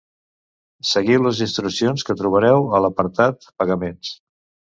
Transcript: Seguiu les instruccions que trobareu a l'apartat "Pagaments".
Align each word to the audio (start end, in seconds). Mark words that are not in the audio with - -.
Seguiu 0.91 1.25
les 1.25 1.41
instruccions 1.47 2.07
que 2.09 2.15
trobareu 2.21 2.65
a 2.77 2.81
l'apartat 2.85 3.49
"Pagaments". 3.63 4.15